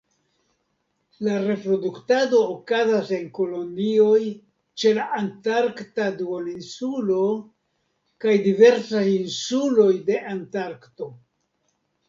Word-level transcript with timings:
La 1.25 1.33
reproduktado 1.41 2.37
okazas 2.53 3.11
en 3.17 3.27
kolonioj 3.39 4.21
ĉe 4.83 4.93
la 4.99 5.05
Antarkta 5.19 6.07
Duoninsulo, 6.21 7.19
kaj 8.25 8.33
diversaj 8.47 9.03
insuloj 9.19 9.89
de 10.09 10.17
Antarkto. 10.33 11.11